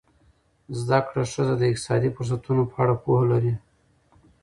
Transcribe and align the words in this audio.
زده 0.79 0.99
کړه 1.07 1.23
ښځه 1.33 1.53
د 1.57 1.63
اقتصادي 1.71 2.09
فرصتونو 2.15 2.63
په 2.71 2.75
اړه 2.83 2.95
پوهه 3.03 3.25
لري. 3.31 3.53